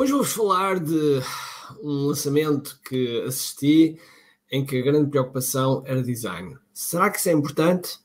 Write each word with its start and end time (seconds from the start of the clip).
Hoje 0.00 0.12
vou-vos 0.12 0.32
falar 0.32 0.80
de 0.80 1.22
um 1.82 2.06
lançamento 2.06 2.80
que 2.88 3.22
assisti 3.26 3.98
em 4.50 4.64
que 4.64 4.78
a 4.78 4.82
grande 4.82 5.10
preocupação 5.10 5.82
era 5.84 6.02
design. 6.02 6.56
Será 6.72 7.10
que 7.10 7.18
isso 7.18 7.28
é 7.28 7.32
importante? 7.32 7.98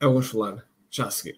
É 0.00 0.06
vamos 0.06 0.30
falar 0.30 0.64
já 0.90 1.08
a 1.08 1.10
seguir. 1.10 1.36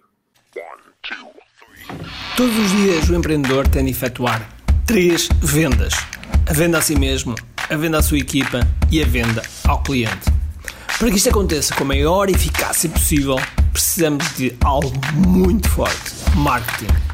Todos 2.36 2.56
os 2.56 2.70
dias 2.70 3.08
o 3.08 3.16
empreendedor 3.16 3.66
tem 3.66 3.86
de 3.86 3.90
efetuar 3.90 4.56
três 4.86 5.28
vendas: 5.42 5.94
a 6.48 6.52
venda 6.52 6.78
a 6.78 6.80
si 6.80 6.94
mesmo, 6.94 7.34
a 7.68 7.76
venda 7.76 7.98
à 7.98 8.02
sua 8.02 8.18
equipa 8.18 8.60
e 8.92 9.02
a 9.02 9.06
venda 9.06 9.42
ao 9.66 9.82
cliente. 9.82 10.30
Para 10.96 11.10
que 11.10 11.16
isto 11.16 11.30
aconteça 11.30 11.74
com 11.74 11.82
a 11.82 11.88
maior 11.88 12.30
eficácia 12.30 12.88
possível, 12.88 13.34
precisamos 13.72 14.36
de 14.36 14.56
algo 14.62 14.92
muito 15.26 15.68
forte: 15.70 16.12
marketing. 16.36 17.13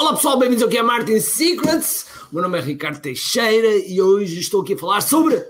Olá 0.00 0.14
pessoal, 0.14 0.38
bem-vindos 0.38 0.62
ao 0.62 0.70
QI 0.70 0.80
Marketing 0.80 1.18
Secrets. 1.18 2.06
O 2.30 2.34
meu 2.36 2.42
nome 2.44 2.56
é 2.56 2.60
Ricardo 2.60 3.00
Teixeira 3.00 3.78
e 3.84 4.00
hoje 4.00 4.38
estou 4.38 4.62
aqui 4.62 4.74
a 4.74 4.78
falar 4.78 5.00
sobre 5.00 5.44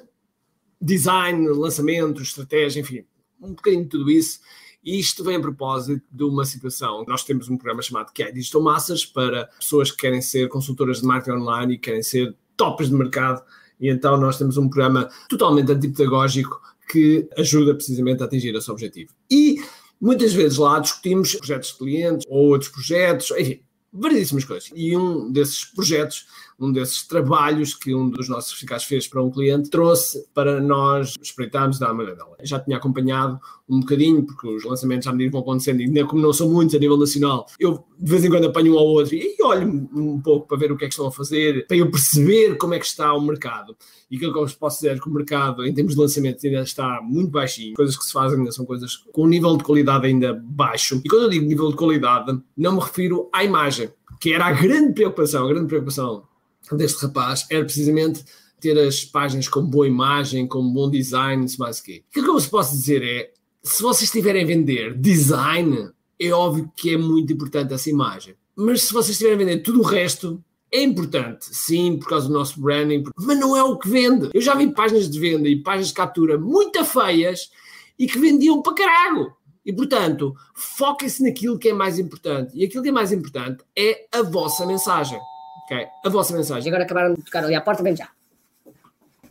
design, 0.81 1.47
lançamento, 1.49 2.23
estratégia, 2.23 2.81
enfim, 2.81 3.05
um 3.43 3.51
bocadinho 3.51 3.83
de 3.83 3.91
tudo 3.91 4.11
isso. 4.11 4.41
E 4.83 4.99
isto 4.99 5.23
vem 5.23 5.37
a 5.37 5.41
propósito 5.41 6.03
de 6.11 6.25
uma 6.25 6.47
situação. 6.47 7.05
Nós 7.07 7.25
temos 7.25 7.51
um 7.51 7.59
programa 7.59 7.83
chamado 7.83 8.11
que 8.11 8.23
é 8.23 8.33
Digital 8.33 8.63
Massas 8.63 9.05
para 9.05 9.49
pessoas 9.61 9.91
que 9.91 9.99
querem 9.99 10.23
ser 10.23 10.49
consultoras 10.49 11.03
de 11.03 11.07
marketing 11.07 11.37
online 11.37 11.75
e 11.75 11.79
querem 11.79 12.03
ser 12.03 12.35
tops 12.57 12.89
de 12.89 12.95
mercado. 12.95 13.45
E 13.79 13.91
então 13.91 14.17
nós 14.17 14.39
temos 14.39 14.57
um 14.57 14.67
programa 14.67 15.11
totalmente 15.29 15.71
antipedagógico 15.71 16.59
que 16.91 17.29
ajuda 17.37 17.75
precisamente 17.75 18.23
a 18.23 18.25
atingir 18.25 18.55
esse 18.55 18.71
objetivo. 18.71 19.13
E 19.31 19.63
muitas 20.01 20.33
vezes 20.33 20.57
lá 20.57 20.79
discutimos 20.79 21.35
projetos 21.35 21.69
de 21.69 21.77
clientes 21.77 22.27
ou 22.31 22.47
outros 22.47 22.71
projetos, 22.71 23.31
enfim, 23.33 23.61
variedíssimas 23.93 24.45
coisas. 24.45 24.71
E 24.75 24.97
um 24.97 25.31
desses 25.31 25.65
projetos, 25.65 26.27
um 26.59 26.73
desses 26.73 27.07
trabalhos 27.07 27.75
que 27.75 27.95
um 27.95 28.09
dos 28.11 28.29
nossos 28.29 28.53
fiscais 28.53 28.85
fez 28.85 29.07
para 29.07 29.23
um 29.23 29.31
cliente, 29.31 29.71
trouxe 29.71 30.27
para 30.35 30.61
nós 30.61 31.15
espreitarmos 31.21 31.79
da 31.79 31.93
dela. 31.93 32.37
Já 32.43 32.59
tinha 32.61 32.77
acompanhado 32.77 33.41
um 33.69 33.81
bocadinho, 33.81 34.25
porque 34.25 34.49
os 34.49 34.65
lançamentos 34.65 35.07
à 35.07 35.13
medida 35.13 35.33
vão 35.33 35.41
acontecendo, 35.41 35.81
e 35.81 36.05
como 36.05 36.23
não 36.23 36.33
são 36.33 36.49
muitos 36.51 36.75
a 36.75 36.79
nível 36.79 36.97
nacional, 36.97 37.47
eu 37.61 37.85
de 37.99 38.11
vez 38.11 38.25
em 38.25 38.31
quando 38.31 38.47
apanho 38.47 38.75
um 38.75 38.79
ao 38.79 38.87
outro 38.87 39.15
e 39.15 39.37
olho 39.43 39.89
um 39.93 40.21
pouco 40.21 40.47
para 40.47 40.57
ver 40.57 40.71
o 40.71 40.77
que 40.77 40.85
é 40.85 40.89
que 40.89 40.95
estão 40.95 41.09
a 41.09 41.13
fazer, 41.13 41.67
para 41.67 41.77
eu 41.77 41.91
perceber 41.91 42.57
como 42.57 42.75
é 42.75 42.79
que 42.79 42.87
está 42.87 43.13
o 43.13 43.21
mercado. 43.21 43.77
E 44.11 44.17
aquilo 44.17 44.33
que 44.33 44.39
eu 44.39 44.43
vos 44.43 44.55
posso 44.55 44.77
dizer 44.79 44.97
é 44.97 44.99
que 44.99 45.09
o 45.09 45.13
mercado, 45.13 45.67
em 45.67 45.75
termos 45.75 45.95
de 45.95 46.01
lançamentos, 46.01 46.43
ainda 46.45 46.63
está 46.63 47.01
muito 47.03 47.31
baixinho. 47.31 47.75
Coisas 47.75 47.97
que 47.97 48.05
se 48.05 48.13
fazem 48.13 48.39
ainda 48.39 48.53
são 48.53 48.65
coisas 48.65 48.97
com 48.97 49.25
um 49.25 49.29
nível 49.29 49.57
de 49.57 49.65
qualidade 49.65 50.07
ainda 50.07 50.33
baixo. 50.33 51.01
E 51.05 51.09
quando 51.09 51.25
eu 51.25 51.31
digo 51.31 51.45
nível 51.45 51.71
de 51.71 51.77
qualidade, 51.77 52.41
não 52.57 52.77
me 52.77 52.81
refiro 52.81 53.29
à 53.33 53.45
imagem, 53.45 53.88
que 54.19 54.33
era 54.33 54.47
a 54.47 54.53
grande 54.53 54.93
preocupação, 54.95 55.45
a 55.45 55.49
grande 55.49 55.69
preocupação 55.69 56.25
deste 56.73 57.03
rapaz, 57.03 57.47
era 57.51 57.65
precisamente 57.65 58.25
ter 58.61 58.79
as 58.79 59.05
páginas 59.05 59.49
com 59.49 59.63
boa 59.63 59.87
imagem, 59.87 60.47
com 60.47 60.63
bom 60.73 60.91
design, 60.91 61.49
se 61.49 61.59
mais 61.59 61.81
que. 61.81 62.05
Aquilo 62.11 62.25
que 62.25 62.31
eu 62.31 62.35
vos 62.35 62.47
posso 62.47 62.73
dizer 62.73 63.03
é, 63.03 63.31
se 63.63 63.83
vocês 63.83 64.05
estiverem 64.05 64.43
a 64.43 64.47
vender 64.47 64.97
design, 64.99 65.91
é 66.19 66.31
óbvio 66.31 66.71
que 66.77 66.95
é 66.95 66.97
muito 66.97 67.33
importante 67.33 67.73
essa 67.73 67.89
imagem. 67.89 68.35
Mas 68.57 68.83
se 68.83 68.93
vocês 68.93 69.11
estiverem 69.11 69.37
a 69.37 69.47
vender 69.47 69.63
tudo 69.63 69.81
o 69.81 69.85
resto, 69.85 70.43
é 70.71 70.83
importante, 70.83 71.47
sim, 71.55 71.97
por 71.97 72.09
causa 72.09 72.27
do 72.27 72.35
nosso 72.35 72.61
branding, 72.61 73.05
mas 73.17 73.39
não 73.39 73.57
é 73.57 73.63
o 73.63 73.79
que 73.79 73.89
vende. 73.89 74.29
Eu 74.35 74.41
já 74.41 74.55
vi 74.55 74.71
páginas 74.73 75.09
de 75.09 75.19
venda 75.19 75.49
e 75.49 75.63
páginas 75.63 75.89
de 75.89 75.95
captura 75.95 76.37
muito 76.37 76.85
feias 76.85 77.51
e 77.99 78.07
que 78.07 78.19
vendiam 78.19 78.61
para 78.61 78.75
caralho. 78.75 79.33
E, 79.65 79.73
portanto, 79.73 80.35
foquem-se 80.55 81.23
naquilo 81.23 81.59
que 81.59 81.69
é 81.69 81.73
mais 81.73 81.99
importante. 81.99 82.53
E 82.55 82.65
aquilo 82.65 82.83
que 82.83 82.89
é 82.89 82.93
mais 82.93 83.13
importante 83.13 83.65
é 83.77 84.07
a 84.13 84.23
vossa 84.23 84.67
mensagem. 84.67 85.19
Ok? 85.65 85.87
A 86.05 86.09
vossa 86.09 86.35
mensagem. 86.35 86.65
E 86.65 86.69
agora 86.69 86.85
acabaram 86.85 87.15
de 87.15 87.23
tocar 87.23 87.45
ali 87.45 87.55
à 87.55 87.61
porta, 87.61 87.83
vem 87.83 87.95
já. 87.95 88.09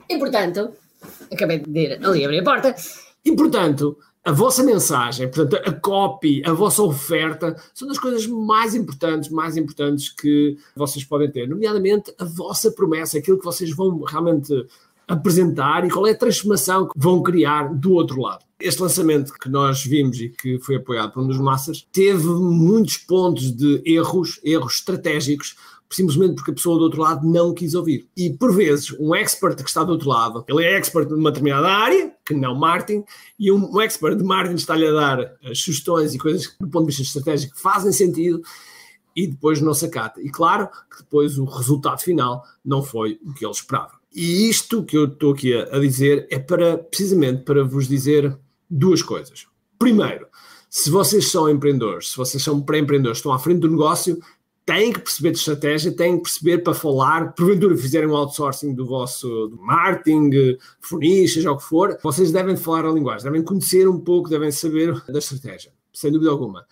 E, 0.10 0.18
portanto, 0.18 0.72
acabei 1.32 1.60
de 1.60 1.80
ir 1.80 2.06
ali 2.06 2.24
abrir 2.24 2.40
a 2.40 2.44
porta. 2.44 2.76
E, 3.26 3.36
portanto, 3.36 3.98
a 4.28 4.32
vossa 4.32 4.62
mensagem, 4.62 5.30
portanto, 5.30 5.56
a 5.66 5.72
copy, 5.72 6.44
a 6.46 6.52
vossa 6.52 6.84
oferta, 6.84 7.56
são 7.74 7.88
das 7.88 7.98
coisas 7.98 8.28
mais 8.28 8.76
importantes, 8.76 9.30
mais 9.30 9.56
importantes 9.56 10.10
que 10.10 10.58
vocês 10.76 11.06
podem 11.06 11.32
ter, 11.32 11.48
nomeadamente 11.48 12.14
a 12.20 12.26
vossa 12.26 12.70
promessa, 12.70 13.18
aquilo 13.18 13.38
que 13.38 13.46
vocês 13.46 13.74
vão 13.74 14.02
realmente 14.02 14.54
apresentar 15.08 15.86
e 15.86 15.90
qual 15.90 16.06
é 16.06 16.12
a 16.12 16.18
transformação 16.18 16.88
que 16.88 16.94
vão 16.96 17.24
criar 17.24 17.74
do 17.74 17.94
outro 17.94 18.22
lado. 18.22 18.46
Este 18.60 18.82
lançamento 18.82 19.34
que 19.34 19.50
nós 19.50 19.84
vimos 19.84 20.20
e 20.20 20.30
que 20.30 20.60
foi 20.60 20.76
apoiado 20.76 21.14
por 21.14 21.24
um 21.24 21.28
dos 21.28 21.38
Masters 21.38 21.88
teve 21.92 22.28
muitos 22.28 22.98
pontos 22.98 23.56
de 23.56 23.82
erros, 23.86 24.40
erros 24.44 24.76
estratégicos, 24.76 25.56
simplesmente 25.90 26.36
porque 26.36 26.52
a 26.52 26.54
pessoa 26.54 26.78
do 26.78 26.86
outro 26.86 27.02
lado 27.02 27.26
não 27.26 27.54
quis 27.54 27.74
ouvir. 27.74 28.10
E 28.18 28.32
por 28.32 28.54
vezes, 28.54 28.92
um 29.00 29.16
expert 29.16 29.56
que 29.58 29.70
está 29.70 29.84
do 29.84 29.94
outro 29.94 30.10
lado, 30.10 30.44
ele 30.48 30.66
é 30.66 30.76
expert 30.76 31.10
numa 31.10 31.32
determinada 31.32 31.68
área, 31.68 32.12
que 32.26 32.34
não 32.34 32.56
marketing, 32.56 33.04
e 33.40 33.52
um, 33.52 33.80
expert 33.80 34.18
de 34.18 34.24
marketing 34.24 34.56
está-lhe 34.56 34.88
a 34.88 34.92
dar 34.92 35.38
as 35.44 35.60
sugestões 35.60 36.14
e 36.14 36.18
coisas 36.18 36.48
que, 36.48 36.58
do 36.60 36.68
ponto 36.68 36.88
de 36.88 36.96
vista 36.96 37.04
estratégico, 37.04 37.58
fazem 37.58 37.92
sentido 37.92 38.42
e 39.16 39.28
depois 39.28 39.62
não 39.62 39.74
se 39.74 39.86
acata. 39.86 40.22
E 40.22 40.30
claro 40.30 40.68
que 40.68 41.04
depois 41.04 41.38
o 41.40 41.46
resultado 41.46 42.02
final 42.02 42.44
não 42.64 42.84
foi 42.84 43.20
o 43.26 43.34
que 43.34 43.46
ele 43.46 43.52
esperava. 43.52 43.97
E 44.14 44.50
isto 44.50 44.84
que 44.84 44.98
eu 44.98 45.06
estou 45.06 45.34
aqui 45.34 45.54
a, 45.54 45.80
dizer 45.80 46.28
é 46.32 46.40
para, 46.40 46.78
precisamente, 46.78 47.44
para 47.44 47.64
vos 47.64 47.88
dizer 47.88 48.38
duas 48.70 49.02
coisas. 49.02 49.46
Primeiro, 49.78 50.28
se 50.70 50.90
vocês 50.90 51.30
são 51.30 51.50
empreendedores, 51.50 52.12
se 52.12 52.18
vocês 52.18 52.42
são 52.42 52.62
pré-empreendedores, 52.62 53.20
estão 53.20 53.32
à 53.32 53.40
frente 53.40 53.60
do 53.60 53.70
negócio, 53.70 54.20
têm 54.66 54.92
que 54.92 55.00
perceber 55.00 55.32
de 55.32 55.38
estratégia, 55.38 55.96
têm 55.96 56.18
que 56.18 56.24
perceber 56.24 56.58
para 56.58 56.74
falar, 56.74 57.34
porventura 57.34 57.78
fizerem 57.78 58.10
um 58.10 58.16
outsourcing 58.16 58.74
do 58.74 58.86
vosso 58.86 59.48
do 59.48 59.58
marketing, 59.58 60.58
funis, 60.82 61.34
seja 61.34 61.52
o 61.52 61.58
que 61.58 61.64
for, 61.64 61.98
vocês 62.04 62.32
devem 62.34 62.58
falar 62.58 62.86
a 62.86 62.92
linguagem, 62.92 63.24
devem 63.24 63.44
conhecer 63.44 63.88
um 63.88 64.00
pouco, 64.00 64.30
devem 64.30 64.52
saber 64.52 65.02
da 65.08 65.20
estratégia, 65.20 65.72
sem 65.94 66.12
dúvida 66.12 66.32
alguma. 66.32 66.66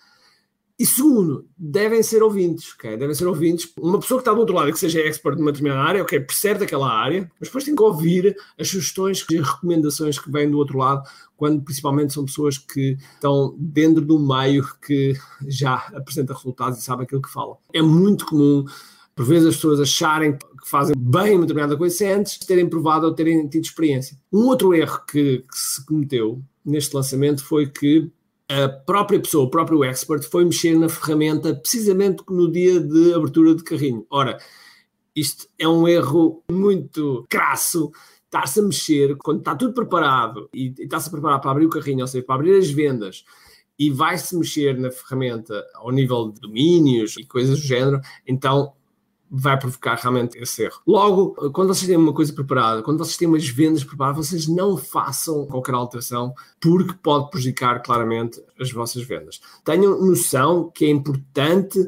E 0.78 0.84
segundo, 0.84 1.48
devem 1.56 2.02
ser 2.02 2.22
ouvintes, 2.22 2.74
ok? 2.74 2.98
Devem 2.98 3.14
ser 3.14 3.26
ouvintes. 3.26 3.72
Uma 3.80 3.98
pessoa 3.98 4.18
que 4.18 4.22
está 4.22 4.34
do 4.34 4.40
outro 4.40 4.54
lado 4.54 4.70
que 4.70 4.78
seja 4.78 5.00
expert 5.00 5.38
numa 5.38 5.50
determinada 5.50 5.88
área, 5.88 6.02
ok, 6.02 6.20
percebe 6.20 6.60
daquela 6.60 6.90
área, 6.90 7.30
mas 7.40 7.48
depois 7.48 7.64
tem 7.64 7.74
que 7.74 7.82
ouvir 7.82 8.36
as 8.60 8.68
sugestões 8.68 9.24
e 9.30 9.38
recomendações 9.38 10.18
que 10.18 10.30
vêm 10.30 10.50
do 10.50 10.58
outro 10.58 10.76
lado, 10.76 11.02
quando 11.34 11.62
principalmente 11.62 12.12
são 12.12 12.26
pessoas 12.26 12.58
que 12.58 12.98
estão 13.14 13.56
dentro 13.58 14.04
do 14.04 14.18
meio 14.18 14.66
que 14.86 15.14
já 15.46 15.76
apresenta 15.94 16.34
resultados 16.34 16.78
e 16.78 16.82
sabe 16.82 17.04
aquilo 17.04 17.22
que 17.22 17.32
falam. 17.32 17.56
É 17.72 17.80
muito 17.80 18.26
comum, 18.26 18.66
por 19.14 19.24
vezes, 19.24 19.48
as 19.48 19.54
pessoas 19.56 19.80
acharem 19.80 20.36
que 20.36 20.68
fazem 20.68 20.94
bem 20.94 21.36
uma 21.36 21.46
determinada 21.46 21.74
coisa 21.74 21.96
sem 21.96 22.12
antes 22.12 22.36
terem 22.38 22.68
provado 22.68 23.06
ou 23.06 23.14
terem 23.14 23.48
tido 23.48 23.64
experiência. 23.64 24.18
Um 24.30 24.44
outro 24.46 24.74
erro 24.74 25.00
que, 25.10 25.38
que 25.38 25.58
se 25.58 25.86
cometeu 25.86 26.42
neste 26.62 26.94
lançamento 26.94 27.42
foi 27.42 27.66
que 27.66 28.10
a 28.48 28.68
própria 28.68 29.20
pessoa, 29.20 29.46
o 29.46 29.50
próprio 29.50 29.82
expert, 29.84 30.22
foi 30.24 30.44
mexer 30.44 30.78
na 30.78 30.88
ferramenta 30.88 31.54
precisamente 31.54 32.22
no 32.28 32.50
dia 32.50 32.80
de 32.80 33.12
abertura 33.14 33.54
de 33.54 33.64
carrinho. 33.64 34.06
Ora, 34.08 34.38
isto 35.14 35.48
é 35.58 35.66
um 35.66 35.88
erro 35.88 36.42
muito 36.50 37.26
crasso. 37.28 37.90
Estar-se 38.24 38.60
a 38.60 38.62
mexer 38.62 39.16
quando 39.16 39.38
está 39.38 39.54
tudo 39.54 39.72
preparado 39.72 40.48
e 40.52 40.74
está-se 40.78 41.08
a 41.08 41.12
preparar 41.12 41.40
para 41.40 41.50
abrir 41.50 41.66
o 41.66 41.70
carrinho, 41.70 42.00
ou 42.00 42.06
seja, 42.06 42.24
para 42.24 42.34
abrir 42.34 42.58
as 42.58 42.68
vendas, 42.68 43.24
e 43.78 43.90
vai-se 43.90 44.36
mexer 44.36 44.76
na 44.78 44.90
ferramenta 44.90 45.64
ao 45.74 45.90
nível 45.90 46.30
de 46.30 46.40
domínios 46.40 47.16
e 47.16 47.24
coisas 47.24 47.60
do 47.60 47.66
género, 47.66 48.00
então 48.26 48.72
vai 49.30 49.58
provocar 49.58 49.94
realmente 49.96 50.38
esse 50.38 50.64
erro. 50.64 50.80
Logo, 50.86 51.34
quando 51.52 51.68
vocês 51.68 51.86
têm 51.86 51.96
uma 51.96 52.12
coisa 52.12 52.32
preparada, 52.32 52.82
quando 52.82 52.98
vocês 52.98 53.16
têm 53.16 53.28
umas 53.28 53.46
vendas 53.48 53.84
preparadas, 53.84 54.28
vocês 54.28 54.46
não 54.46 54.76
façam 54.76 55.46
qualquer 55.46 55.74
alteração, 55.74 56.32
porque 56.60 56.94
pode 57.02 57.30
prejudicar 57.30 57.82
claramente 57.82 58.42
as 58.58 58.70
vossas 58.70 59.02
vendas. 59.02 59.40
Tenham 59.64 60.00
noção 60.00 60.70
que 60.72 60.84
é 60.84 60.90
importante 60.90 61.78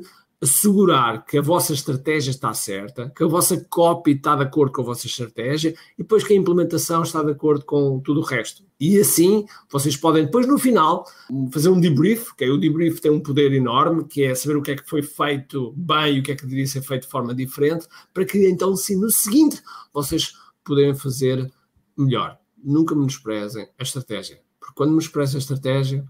assegurar 0.40 1.24
que 1.24 1.36
a 1.36 1.42
vossa 1.42 1.72
estratégia 1.72 2.30
está 2.30 2.54
certa, 2.54 3.10
que 3.10 3.24
a 3.24 3.26
vossa 3.26 3.64
copy 3.68 4.12
está 4.12 4.36
de 4.36 4.44
acordo 4.44 4.72
com 4.72 4.82
a 4.82 4.84
vossa 4.84 5.06
estratégia 5.06 5.74
e 5.94 6.02
depois 6.02 6.22
que 6.22 6.32
a 6.32 6.36
implementação 6.36 7.02
está 7.02 7.22
de 7.24 7.32
acordo 7.32 7.64
com 7.64 7.98
tudo 8.00 8.20
o 8.20 8.24
resto. 8.24 8.64
E 8.78 8.98
assim, 8.98 9.44
vocês 9.70 9.96
podem 9.96 10.26
depois 10.26 10.46
no 10.46 10.56
final 10.56 11.04
fazer 11.50 11.70
um 11.70 11.80
debrief, 11.80 12.32
que 12.36 12.48
o 12.48 12.56
debrief 12.56 13.00
tem 13.00 13.10
um 13.10 13.20
poder 13.20 13.52
enorme, 13.52 14.04
que 14.04 14.22
é 14.22 14.34
saber 14.34 14.56
o 14.56 14.62
que 14.62 14.70
é 14.70 14.76
que 14.76 14.88
foi 14.88 15.02
feito 15.02 15.72
bem 15.76 16.16
e 16.16 16.20
o 16.20 16.22
que 16.22 16.30
é 16.30 16.36
que 16.36 16.44
deveria 16.44 16.66
ser 16.66 16.82
feito 16.82 17.02
de 17.02 17.08
forma 17.08 17.34
diferente, 17.34 17.88
para 18.14 18.24
que 18.24 18.48
então 18.48 18.76
sim 18.76 18.96
no 18.96 19.10
seguinte 19.10 19.60
vocês 19.92 20.34
poderem 20.64 20.94
fazer 20.94 21.50
melhor. 21.96 22.38
Nunca 22.62 22.94
menosprezem 22.94 23.68
a 23.76 23.82
estratégia. 23.82 24.40
Porque 24.60 24.74
quando 24.76 24.90
menosprezem 24.90 25.36
a 25.36 25.38
estratégia, 25.38 26.06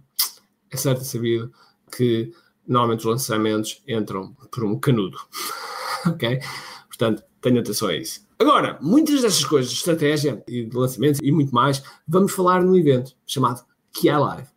é 0.71 0.77
certo 0.77 1.05
sabido 1.05 1.51
que 1.97 2.31
normalmente 2.69 3.01
os 3.01 3.07
lançamentos 3.07 3.83
entram 3.89 4.35
por 4.51 4.65
um 4.65 4.79
canudo. 4.79 5.19
ok? 6.07 6.41
Portanto, 6.87 7.23
tenham 7.41 7.61
atenção 7.61 7.89
a 7.89 7.97
isso. 7.97 8.27
Agora, 8.39 8.79
muitas 8.81 9.23
destas 9.23 9.45
coisas 9.45 9.71
de 9.71 9.79
estratégia 9.79 10.43
e 10.47 10.65
de 10.65 10.77
lançamentos 10.77 11.21
e 11.23 11.33
muito 11.33 11.53
mais, 11.53 11.83
vamos 12.07 12.33
falar 12.33 12.63
num 12.63 12.77
evento 12.77 13.17
chamado 13.27 13.65
QI 13.93 14.11
Live. 14.11 14.49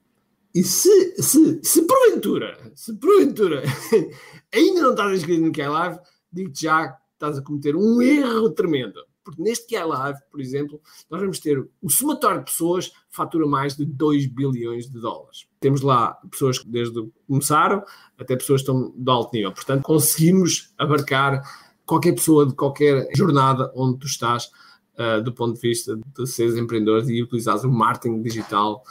E 0.54 0.64
se, 0.64 1.16
se, 1.22 1.60
se 1.64 1.82
porventura, 1.84 2.58
se 2.76 2.94
porventura 2.94 3.64
ainda 4.54 4.82
não 4.82 4.92
estás 4.92 5.18
inscrito 5.18 5.42
no 5.42 5.52
QI 5.52 5.68
Live, 5.68 6.00
digo-te 6.32 6.64
já 6.64 6.90
que 6.90 7.00
estás 7.14 7.38
a 7.38 7.42
cometer 7.42 7.76
um 7.76 8.02
erro 8.02 8.50
tremendo. 8.52 9.00
Porque 9.24 9.42
neste 9.42 9.68
QI 9.68 9.84
Live, 9.84 10.20
por 10.30 10.42
exemplo, 10.42 10.82
nós 11.10 11.22
vamos 11.22 11.40
ter 11.40 11.60
o 11.82 11.90
somatório 11.90 12.40
de 12.40 12.46
pessoas 12.46 12.92
fatura 13.10 13.46
mais 13.46 13.76
de 13.76 13.86
2 13.86 14.28
bilhões 14.28 14.90
de 14.90 15.00
dólares. 15.00 15.48
Temos 15.60 15.82
lá 15.82 16.14
pessoas 16.30 16.60
que 16.60 16.68
desde 16.68 17.08
começaram 17.28 17.84
até 18.18 18.36
pessoas 18.36 18.62
que 18.62 18.72
estão 18.72 18.94
de 18.96 19.12
alto 19.12 19.34
nível. 19.34 19.52
Portanto, 19.52 19.84
conseguimos 19.84 20.74
abarcar 20.78 21.42
qualquer 21.86 22.14
pessoa 22.14 22.46
de 22.46 22.56
qualquer 22.56 23.08
jornada 23.16 23.72
onde 23.76 24.00
tu 24.00 24.08
estás, 24.08 24.50
uh, 24.98 25.22
do 25.22 25.34
ponto 25.34 25.56
de 25.56 25.62
vista 25.62 25.98
de 25.98 26.28
seres 26.28 26.56
empreendedor 26.56 27.10
e 27.10 27.22
utilizares 27.22 27.64
o 27.64 27.70
marketing 27.70 28.22
digital 28.22 28.84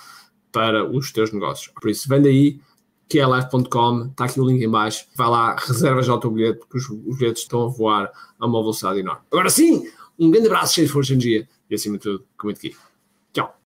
para 0.52 0.88
os 0.88 1.10
teus 1.12 1.32
negócios. 1.32 1.72
Por 1.80 1.90
isso, 1.90 2.08
vem 2.08 2.20
daí, 2.20 2.60
que 3.08 3.18
é 3.18 3.26
live.com, 3.26 4.08
está 4.10 4.24
aqui 4.26 4.40
o 4.40 4.44
link 4.44 4.62
em 4.62 4.68
baixo, 4.68 5.06
vai 5.16 5.28
lá, 5.28 5.56
reserva 5.56 6.02
já 6.02 6.14
o 6.14 6.20
teu 6.20 6.30
bilhete, 6.30 6.58
porque 6.58 6.78
os, 6.78 6.88
os 6.90 7.18
bilhetes 7.18 7.42
estão 7.42 7.64
a 7.64 7.68
voar 7.68 8.12
a 8.38 8.46
uma 8.46 8.60
velocidade 8.60 9.00
enorme. 9.00 9.22
Agora 9.32 9.50
sim, 9.50 9.84
um 10.20 10.30
grande 10.30 10.46
abraço, 10.46 10.74
cheio 10.74 10.86
de 10.86 10.92
força 10.92 11.12
e 11.12 11.14
energia 11.14 11.48
e 11.68 11.74
acima 11.74 11.96
de 11.96 12.02
tudo, 12.02 12.26
com 12.36 12.46
muito 12.46 12.58
aqui. 12.58 12.76
Tchau. 13.32 13.56